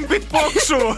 [0.09, 0.95] Kympit poksuu.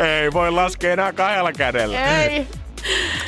[0.00, 2.22] Ei voi laskea enää kahdella kädellä.
[2.22, 2.46] Ei.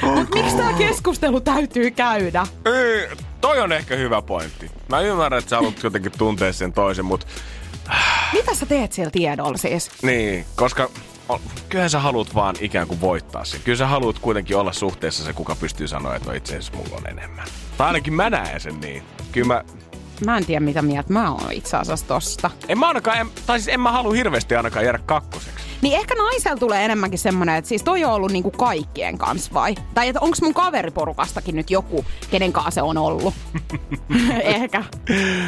[0.02, 2.46] Mut miksi tämä keskustelu täytyy käydä?
[2.64, 3.08] Ei,
[3.40, 4.70] toi on ehkä hyvä pointti.
[4.88, 7.26] Mä ymmärrän, että sä haluat jotenkin tuntea sen toisen, mutta
[8.32, 9.90] Mitä sä teet siellä tiedolla siis?
[10.02, 10.90] niin, koska
[11.68, 13.60] kyllähän sä haluat vaan ikään kuin voittaa sen.
[13.64, 16.96] Kyllä sä haluat kuitenkin olla suhteessa se, kuka pystyy sanoa, että no itse asiassa mulla
[16.96, 17.46] on enemmän.
[17.78, 19.02] Tai ainakin mä näen sen niin.
[19.32, 19.64] Kyllä mä,
[20.24, 22.50] Mä en tiedä mitä mieltä mä oon itse asiassa tosta.
[22.68, 25.64] en mä ainakaan, en, tai siis en mä halua hirveästi ainakaan jäädä kakkoseksi.
[25.82, 29.74] Niin ehkä naisella tulee enemmänkin semmonen, että siis toi on ollut niinku kaikkien kanssa vai?
[29.94, 33.34] Tai että onks mun kaveriporukastakin nyt joku, kenen kanssa se on ollut?
[34.40, 34.84] ehkä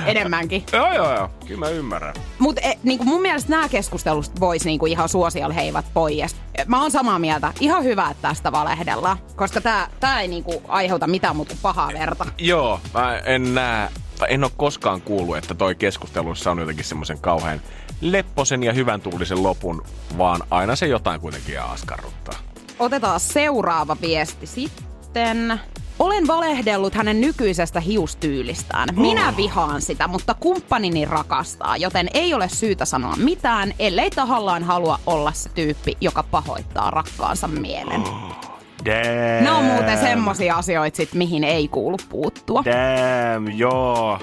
[0.06, 0.66] enemmänkin.
[0.72, 1.30] Joo, joo, joo.
[1.46, 2.14] Kyllä mä ymmärrän.
[2.38, 6.36] Mutta e, niinku mun mielestä nämä keskustelut vois niinku ihan suosiolla heivät pois.
[6.66, 7.52] Mä oon samaa mieltä.
[7.60, 9.18] Ihan hyvä, että tästä valehdellaan.
[9.36, 12.26] Koska tää, tää ei niinku aiheuta mitään muuta kuin pahaa verta.
[12.38, 17.18] Joo, mä en näe, tai en ole koskaan kuullut, että toi keskustelussa on jotenkin semmoisen
[17.18, 17.60] kauhean
[18.00, 19.84] lepposen ja hyvän tuulisen lopun,
[20.18, 22.34] vaan aina se jotain kuitenkin askarruttaa.
[22.78, 25.60] Otetaan seuraava viesti sitten.
[25.98, 28.88] Olen valehdellut hänen nykyisestä hiustyylistään.
[28.96, 34.98] Minä vihaan sitä, mutta kumppanini rakastaa, joten ei ole syytä sanoa mitään, ellei tahallaan halua
[35.06, 38.02] olla se tyyppi, joka pahoittaa rakkaansa mielen.
[38.86, 39.44] Damn.
[39.44, 42.62] Ne on muuten semmosia asioita, sit, mihin ei kuulu puuttua.
[42.64, 44.18] Damn, joo.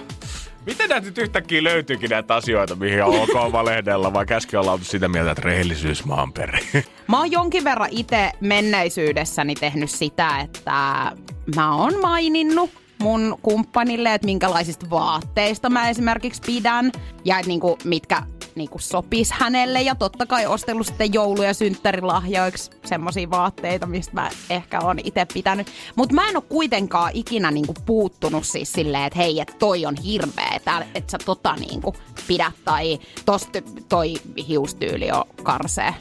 [0.65, 4.84] Miten näitä nyt yhtäkkiä löytyykin näitä asioita, mihin on ok valehdella, vai käski olla oltu
[4.84, 6.63] sitä mieltä, että rehellisyys maan perin?
[7.08, 11.12] Mä oon jonkin verran itse menneisyydessäni tehnyt sitä, että
[11.56, 16.91] mä oon maininnut mun kumppanille, että minkälaisista vaatteista mä esimerkiksi pidän
[17.26, 18.23] ja että niinku, mitkä
[18.55, 24.29] niinku sopis hänelle ja totta kai ostellut sitten joulu- ja synttärilahjoiksi semmosia vaatteita, mistä mä
[24.49, 25.67] ehkä on itse pitänyt.
[25.95, 29.95] Mutta mä en oo kuitenkaan ikinä niinku puuttunut siis silleen, että hei, että toi on
[29.95, 31.95] hirveä, että et sä tota niinku
[32.27, 34.13] pidät tai tosta toi
[34.47, 35.95] hiustyyli on karsee.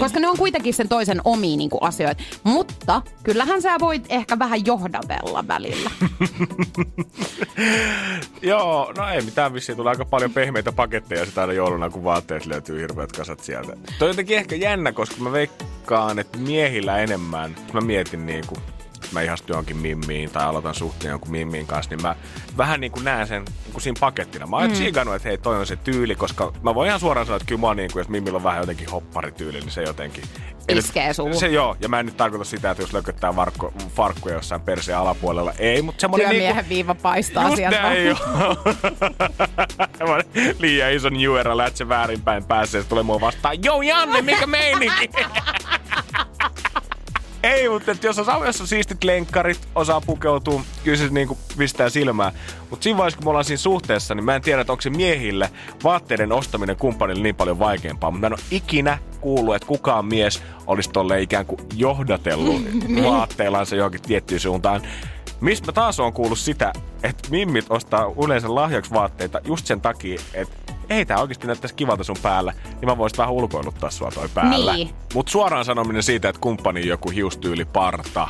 [0.00, 2.22] Koska ne on kuitenkin sen toisen omia niinku asioita.
[2.44, 5.90] Mutta kyllähän sä voit ehkä vähän johdatella välillä.
[8.42, 9.76] Joo, no ei mitään vissiin.
[9.76, 13.76] Tulee aika paljon pehmeitä paketteja sitä aina jouluna, kun vaatteet löytyy hirveät kasat sieltä.
[13.98, 18.44] Toi on jotenkin ehkä jännä, koska mä veikkaan, että miehillä enemmän, mä mietin niin
[19.12, 22.16] mä ihastun johonkin mimmiin tai aloitan suhteen jonkun mimmiin kanssa, niin mä
[22.56, 24.46] vähän niin kuin näen sen niin kuin siinä pakettina.
[24.46, 24.74] Mä oon mm.
[24.74, 27.60] siikannut, että hei, toi on se tyyli, koska mä voin ihan suoraan sanoa, että kyllä
[27.60, 30.24] mä oon niin kuin, jos mimmillä on vähän jotenkin hopparityyli, niin se jotenkin...
[30.68, 31.34] Iskee suuhun.
[31.34, 34.98] Se joo, ja mä en nyt tarkoita sitä, että jos lököttää varkko, farkkuja jossain perseen
[34.98, 35.52] alapuolella.
[35.58, 36.68] Ei, mutta semmonen Työmiehen niinku...
[36.68, 37.82] viiva paistaa Just sieltä.
[37.82, 38.18] näin, joo.
[39.98, 40.26] Semmoinen
[40.58, 43.64] Liian ison juera lätsä väärinpäin päässä ja se tulee mua vastaan.
[43.64, 45.10] Joo Janne, mikä meininki?
[47.48, 51.88] Ei, mutta että jos, on, jos on siistit lenkkarit, osaa pukeutua, kyllä se niinku pistää
[51.88, 52.32] silmään.
[52.70, 54.90] Mutta siinä vaiheessa, kun me ollaan siinä suhteessa, niin mä en tiedä, että onko se
[54.90, 55.50] miehille
[55.84, 58.10] vaatteiden ostaminen kumppanille niin paljon vaikeampaa.
[58.10, 62.62] Mutta mä en ole ikinä kuullut, että kukaan mies olisi tolle ikään kuin johdatellut
[63.10, 64.82] vaatteillansa johonkin tiettyyn suuntaan.
[65.40, 70.20] Mistä mä taas on kuullut sitä, että mimmit ostaa yleensä lahjaksi vaatteita just sen takia,
[70.34, 74.28] että ei tää oikeasti näyttäisi kivalta sun päällä, niin mä voisin vähän ulkoiluttaa sua toi
[74.34, 74.74] päällä.
[74.74, 74.90] Niin.
[75.14, 78.28] Mut suoraan sanominen siitä, että kumppani joku hiustyyli parta,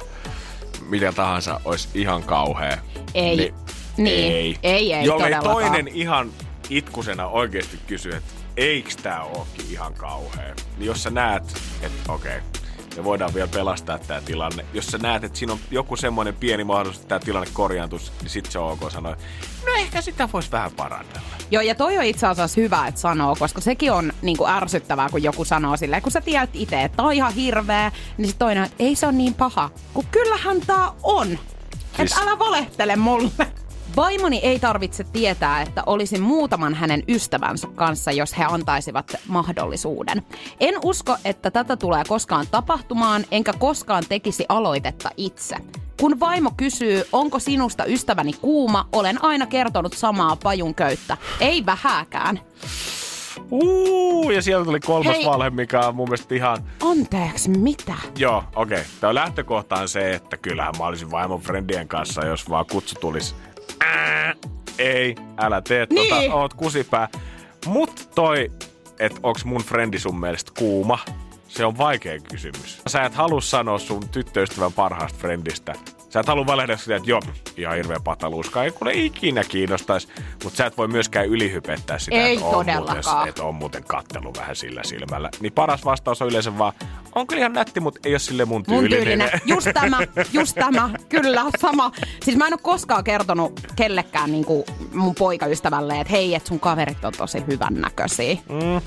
[0.88, 2.78] mitä tahansa, olisi ihan kauhea.
[3.14, 3.36] Ei.
[3.36, 3.54] Niin,
[3.96, 4.32] Niin.
[4.32, 4.58] Ei.
[4.62, 6.30] Ei, ei Jollei toinen ihan
[6.70, 10.54] itkusena oikeasti kysy, että eiks tää ookin ihan kauhea.
[10.76, 11.42] Niin jos sä näet,
[11.82, 12.57] että okei, okay,
[12.98, 14.64] me voidaan vielä pelastaa tämä tilanne.
[14.74, 18.30] Jos sä näet, että siinä on joku semmoinen pieni mahdollisuus, että tämä tilanne korjaantuisi, niin
[18.30, 19.16] sit se on ok sanoa,
[19.66, 21.20] no ehkä sitä voisi vähän parannella.
[21.50, 25.22] Joo, ja toi on itse asiassa hyvä, että sanoo, koska sekin on niinku ärsyttävää, kun
[25.22, 28.76] joku sanoo silleen, kun sä tiedät itse, että on ihan hirveä, niin sit toinen, että
[28.84, 29.70] ei se ole niin paha.
[29.94, 31.26] Kun kyllähän tää on.
[31.96, 33.30] Siis- Että älä valehtele mulle.
[33.98, 40.22] Vaimoni ei tarvitse tietää, että olisin muutaman hänen ystävänsä kanssa, jos he antaisivat mahdollisuuden.
[40.60, 45.56] En usko, että tätä tulee koskaan tapahtumaan, enkä koskaan tekisi aloitetta itse.
[46.00, 51.16] Kun vaimo kysyy, onko sinusta ystäväni kuuma, olen aina kertonut samaa pajun köyttä.
[51.40, 52.40] Ei vähääkään.
[53.50, 55.24] Uuu, ja sieltä tuli kolmas Hei.
[55.26, 56.58] valhe, mikä on mun mielestä ihan...
[56.90, 57.94] Anteeksi, mitä?
[58.18, 58.80] Joo, okei.
[58.80, 58.90] Okay.
[59.00, 63.34] Tämä lähtökohta on se, että kyllähän mä olisin vaimon friendien kanssa, jos vaan kutsu tulisi.
[63.80, 64.34] Ää,
[64.78, 66.08] ei, älä tee Niin.
[66.14, 67.08] tota, oot kusipää.
[67.66, 68.52] Mut toi,
[68.98, 70.98] että onks mun frendi sun mielestä kuuma,
[71.48, 72.82] se on vaikea kysymys.
[72.86, 75.74] Sä et halua sanoa sun tyttöystävän parhaasta friendistä.
[76.10, 77.20] Sä et halua valehdella sitä, että joo,
[77.56, 80.08] ihan hirveä pataluuska, ei kuule ikinä kiinnostaisi.
[80.44, 84.34] Mutta sä et voi myöskään ylihypettää sitä, Ei että, on muuten, että on muuten kattelu
[84.36, 85.30] vähän sillä silmällä.
[85.40, 86.72] Niin paras vastaus on yleensä vaan,
[87.14, 89.04] on kyllä ihan nätti, mutta ei ole sille mun Mun tyylinen.
[89.04, 89.30] tyylinen.
[89.46, 89.98] Just tämä,
[90.32, 90.90] just tämä.
[91.08, 91.92] Kyllä, sama.
[92.24, 96.60] Siis mä en ole koskaan kertonut kellekään niin kuin mun poikaystävälle, että hei, että sun
[96.60, 98.34] kaverit on tosi hyvän näköisiä.
[98.34, 98.80] Mm.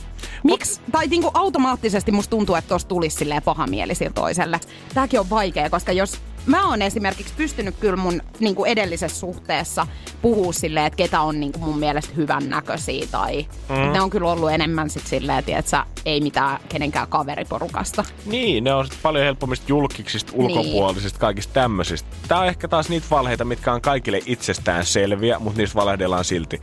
[0.43, 0.81] Miksi?
[0.91, 4.59] Tai niin kuin automaattisesti musta tuntuu, että tossa tulisi silleen paha mieli sillä toiselle.
[4.93, 9.87] Tääkin on vaikea, koska jos mä oon esimerkiksi pystynyt kyllä mun niin kuin edellisessä suhteessa
[10.21, 13.75] puhua silleen, että ketä on niin kuin mun mielestä hyvän näköisiä tai mm.
[13.93, 18.03] ne on kyllä ollut enemmän sit silleen, että sä, ei mitään kenenkään kaveriporukasta.
[18.25, 20.41] Niin, ne on sit paljon helpommista julkiksista, Niin.
[20.41, 22.09] ulkopuolisista, kaikista tämmöisistä.
[22.27, 26.61] Tää on ehkä taas niitä valheita, mitkä on kaikille itsestään selviä, mutta niistä valehdellaan silti.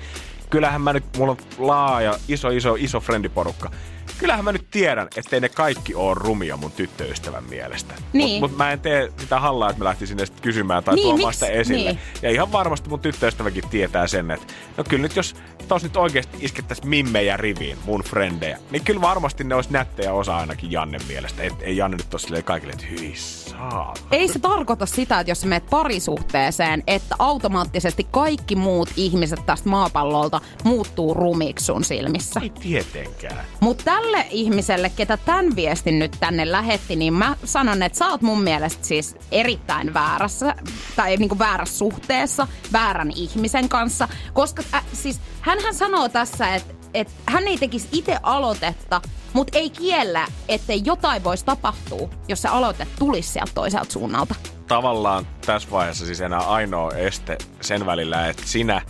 [0.50, 3.70] Kyllähän mä nyt, mulla on laaja, iso, iso, iso frendiporukka.
[4.18, 7.94] Kyllähän mä nyt tiedän, ettei ne kaikki oo rumia mun tyttöystävän mielestä.
[8.12, 8.40] Niin.
[8.40, 11.34] Mutta mut mä en tee sitä hallaa, että mä lähtisin edes kysymään tai Niin, tuomaan
[11.34, 11.90] sitä esille.
[11.92, 12.00] Niin.
[12.22, 15.34] Ja ihan varmasti mun tyttöystäväkin tietää sen, että no kyllä nyt jos
[15.68, 20.36] tos nyt oikeasti iskettäisiin mimmejä riviin, mun frendejä, niin kyllä varmasti ne olisi nättejä osa
[20.36, 21.42] ainakin Jannen mielestä.
[21.42, 23.94] Et, ei Janne nyt ole kaikille, että hyi saa.
[24.10, 29.68] Ei se tarkoita sitä, että jos sä menet parisuhteeseen, että automaattisesti kaikki muut ihmiset tästä
[29.68, 32.40] maapallolta muuttuu rumiksi sun silmissä.
[32.42, 33.44] Ei tietenkään.
[33.60, 38.22] Mutta tälle ihmiselle, ketä tämän viestin nyt tänne lähetti, niin mä sanon, että sä oot
[38.22, 40.54] mun mielestä siis erittäin väärässä,
[40.96, 44.08] tai niinku väärässä suhteessa, väärän ihmisen kanssa.
[44.32, 49.00] Koska äh, siis hänhän sanoo tässä, että et hän ei tekisi itse aloitetta,
[49.32, 54.34] mutta ei kiellä, ettei jotain voisi tapahtua, jos se aloite tulisi sieltä toiselta suunnalta.
[54.68, 58.82] Tavallaan tässä vaiheessa siis enää ainoa este sen välillä, että sinä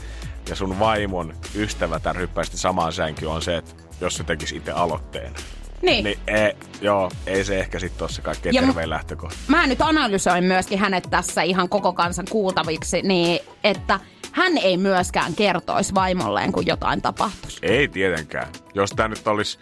[0.48, 5.32] ja sun vaimon ystävä ryppäisesti samaan sänkyyn on se, että jos se tekisi itse aloitteen.
[5.82, 6.04] Niin.
[6.04, 9.36] Niin ei, joo, ei se ehkä sitten ole se kaikkein Ja tervein lähtökohta.
[9.48, 14.00] mä nyt analysoin myöskin hänet tässä ihan koko kansan kuultaviksi, niin että
[14.32, 17.58] hän ei myöskään kertoisi vaimolleen, kun jotain tapahtuisi.
[17.62, 18.46] Ei tietenkään.
[18.74, 19.58] Jos tämä nyt olisi,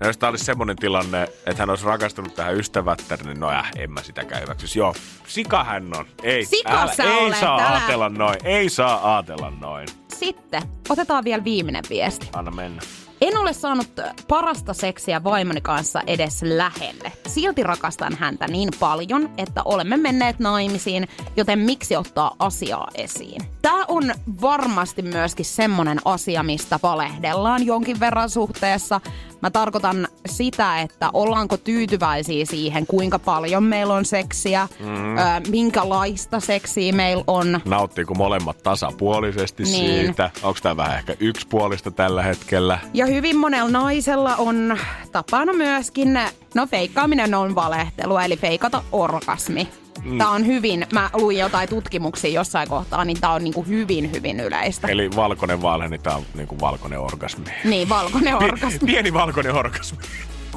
[0.00, 3.70] no jos tää olisi semmoinen tilanne, että hän olisi rakastunut tähän ystävättären, niin no äh,
[3.76, 4.78] en mä sitäkään hyväksyisi.
[4.78, 4.94] Joo,
[5.26, 6.06] sika hän on.
[6.22, 8.36] Ei, Sika sä ei olet, saa älä- ajatella noin.
[8.44, 9.88] Ei saa ajatella noin.
[10.14, 12.28] Sitten otetaan vielä viimeinen viesti.
[12.32, 12.82] Anna mennä.
[13.20, 13.88] En ole saanut
[14.28, 17.12] parasta seksiä vaimoni kanssa edes lähelle.
[17.26, 23.42] Silti rakastan häntä niin paljon, että olemme menneet naimisiin, joten miksi ottaa asiaa esiin?
[23.62, 29.00] Tämä on varmasti myöskin semmonen asia, mistä valehdellaan jonkin verran suhteessa.
[29.42, 35.18] Mä tarkoitan sitä, että ollaanko tyytyväisiä siihen, kuinka paljon meillä on seksiä, mm.
[35.18, 37.60] ö, minkälaista seksiä meillä on.
[37.64, 40.06] Nauttiiko molemmat tasapuolisesti Niin.
[40.06, 40.30] siitä?
[40.42, 42.78] Onko tämä vähän ehkä yksipuolista tällä hetkellä?
[42.94, 44.78] Ja hyvin monella naisella on
[45.12, 46.20] tapana myöskin,
[46.54, 49.68] no feikkaaminen on valehtelu, eli feikata orgasmi.
[50.04, 50.18] Mm.
[50.18, 54.40] Tämä on hyvin, mä luin jotain tutkimuksia jossain kohtaa, niin tämä on niinku hyvin, hyvin
[54.40, 54.88] yleistä.
[54.88, 57.44] Eli valkoinen valhe, niin tämä on niinku valkoinen orgasmi.
[57.64, 58.86] Niin, valkoinen orgasmi.
[58.86, 59.98] Pieni valkoinen orgasmi.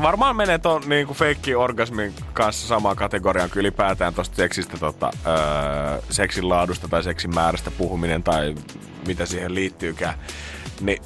[0.01, 6.01] Varmaan menee ton niinku feikki orgasmin kanssa samaan kategoriaan kuin ylipäätään tosta seksistä, tota, öö,
[6.09, 8.55] seksin laadusta tai seksin määrästä puhuminen tai
[9.07, 10.13] mitä siihen liittyykään.
[10.81, 11.01] Niin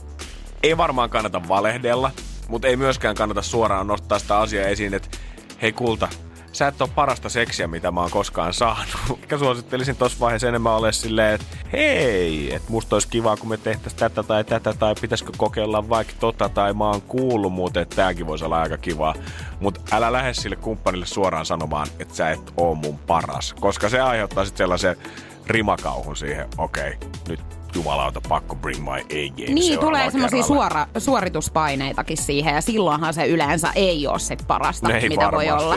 [0.63, 2.11] ei varmaan kannata valehdella,
[2.47, 5.17] mutta ei myöskään kannata suoraan nostaa sitä asiaa esiin, että
[5.61, 6.07] hei kulta,
[6.55, 8.95] sä et ole parasta seksiä, mitä mä oon koskaan saanut.
[9.21, 13.57] Ehkä suosittelisin tossa vaiheessa enemmän ole silleen, että hei, että musta olisi kiva, kun me
[13.57, 17.95] tehtäisiin tätä tai tätä, tai pitäisikö kokeilla vaikka tota, tai mä oon kuullut muuten, että
[17.95, 19.15] tääkin voisi olla aika kivaa.
[19.59, 24.01] Mutta älä lähde sille kumppanille suoraan sanomaan, että sä et oo mun paras, koska se
[24.01, 24.95] aiheuttaa sitten sellaisen
[25.47, 26.93] rimakauhun siihen, okei,
[27.27, 27.39] nyt
[27.75, 29.53] jumalauta, pakko bring my A-game.
[29.53, 35.09] Niin, tulee semmoisia suora, suorituspaineitakin siihen ja silloinhan se yleensä ei ole sit parasta, Ei
[35.09, 35.65] mitä voi varmasti.
[35.65, 35.75] olla.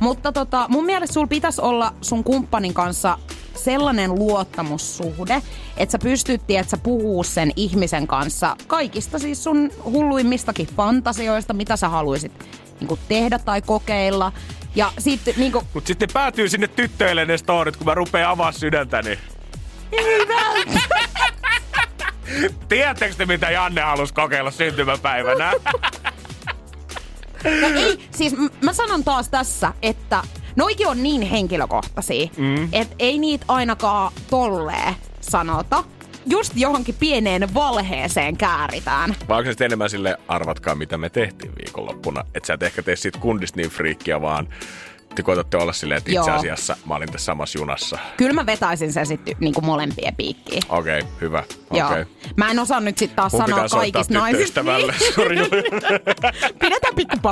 [0.00, 3.18] Mutta tota, mun mielestä sulla pitäisi olla sun kumppanin kanssa
[3.54, 5.42] sellainen luottamussuhde,
[5.76, 11.76] että sä pystyt, että sä puhuu sen ihmisen kanssa kaikista siis sun hulluimmistakin fantasioista, mitä
[11.76, 12.32] sä haluaisit
[12.80, 14.32] niin tehdä tai kokeilla.
[14.74, 18.52] Ja sitten niin kuin, Mut sitten päätyy sinne tyttöille ne storit, kun mä rupeen avaa
[18.52, 19.18] sydäntäni.
[19.92, 20.26] ei
[22.68, 25.52] Tiedättekö te, mitä Janne halusi kokeilla syntymäpäivänä?
[27.60, 30.22] No ei, siis mä sanon taas tässä, että
[30.56, 32.68] noikin on niin henkilökohtaisia, mm.
[32.72, 35.84] että ei niitä ainakaan tolleen sanota.
[36.26, 39.16] Just johonkin pieneen valheeseen kääritään.
[39.28, 42.24] Vai onko se sitten enemmän sille arvatkaa, mitä me tehtiin viikonloppuna?
[42.34, 44.48] Että sä et ehkä tee siitä kundista niin friikkiä, vaan
[45.14, 46.38] te koetatte olla silleen, että itse Joo.
[46.38, 47.98] asiassa mä olin tässä samassa junassa.
[48.16, 50.62] Kyllä mä vetäisin sen sitten niinku molempien piikkiin.
[50.68, 51.44] Okei, okay, hyvä.
[51.72, 51.86] Joo.
[51.86, 52.04] Okay.
[52.36, 54.64] Mä en osaa nyt sitten taas Mun sanoa kaikista naisista.
[56.60, 57.28] Pidetään pikku.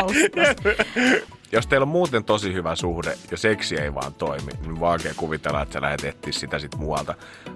[1.53, 5.15] Jos teillä on muuten tosi hyvä suhde ja seksi ei vaan toimi, niin vaan oikein
[5.15, 7.15] kuvitella, että sä lähdet etsiä sitä sit muualta.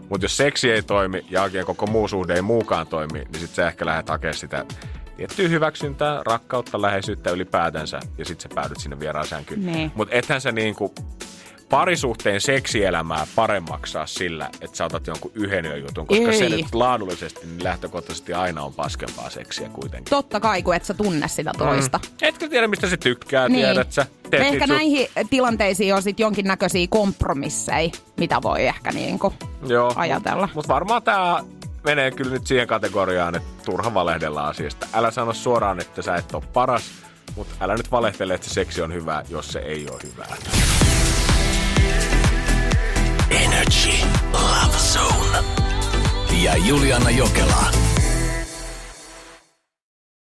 [0.08, 3.68] Mutta jos seksi ei toimi ja koko muu suhde ei muukaan toimi, niin sit sä
[3.68, 4.64] ehkä lähdet hakemaan sitä
[5.28, 9.66] tiettyä hyväksyntää, rakkautta, läheisyyttä ylipäätänsä ja sit sä päädyt sinne vieraan sänkyyn.
[9.66, 9.92] Niin.
[9.94, 10.94] Mutta ethän sä niinku
[11.68, 16.38] parisuhteen seksielämää paremmaksi saa sillä, että sä otat jonkun yhden jutun, koska Ei.
[16.38, 20.10] se nyt laadullisesti niin lähtökohtaisesti aina on paskempaa seksiä kuitenkin.
[20.10, 22.00] Totta kai, kun et sä tunne sitä toista.
[22.22, 23.64] Etkö tiedä, mistä se tykkää, Niin.
[23.66, 24.06] tiedät sä?
[24.30, 29.32] Teet Ehkä sun- näihin tilanteisiin on sitten jonkinnäköisiä kompromisseja, mitä voi ehkä niinku
[29.66, 30.40] Joo, ajatella.
[30.40, 31.44] Mutta mut varmaan tämä
[31.84, 34.86] menee kyllä nyt siihen kategoriaan, että turha valehdella asiasta.
[34.94, 36.90] Älä sano suoraan, että sä et ole paras,
[37.36, 40.36] mutta älä nyt valehtele, että se seksi on hyvää, jos se ei ole hyvää.
[43.30, 45.38] Energy Love Zone.
[46.42, 47.91] Ja Juliana Jokela.